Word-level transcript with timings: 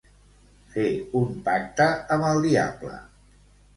Fer 0.75 0.85
un 1.21 1.37
pacte 1.49 1.87
amb 2.17 2.29
el 2.31 2.43
diable. 2.47 2.97